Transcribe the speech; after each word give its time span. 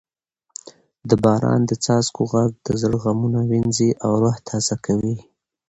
د 1.09 1.11
باران 1.23 1.61
د 1.69 1.71
څاڅکو 1.83 2.21
غږ 2.31 2.49
د 2.65 2.67
زړه 2.81 2.97
غمونه 3.03 3.39
وینځي 3.49 3.89
او 4.03 4.11
روح 4.21 4.35
تازه 4.49 4.75
کوي. 4.85 5.15